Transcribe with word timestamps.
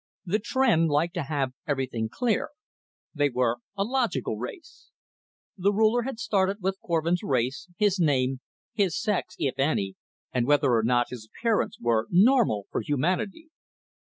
The 0.25 0.39
Tr'en 0.39 0.87
liked 0.87 1.13
to 1.13 1.21
have 1.29 1.53
everything 1.67 2.09
clear. 2.09 2.49
They 3.13 3.29
were 3.29 3.57
a 3.77 3.83
logical 3.83 4.35
race. 4.35 4.89
The 5.55 5.71
Ruler 5.71 6.01
had 6.01 6.17
started 6.17 6.57
with 6.59 6.79
Korvin's 6.83 7.21
race, 7.21 7.67
his 7.77 7.99
name, 7.99 8.39
his 8.73 8.99
sex 8.99 9.35
if 9.37 9.59
any 9.59 9.93
and 10.33 10.47
whether 10.47 10.73
or 10.73 10.81
not 10.81 11.11
his 11.11 11.29
appearance 11.31 11.77
were 11.79 12.07
normal 12.09 12.65
for 12.71 12.81
humanity. 12.81 13.49